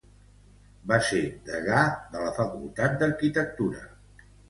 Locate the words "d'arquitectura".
3.05-3.89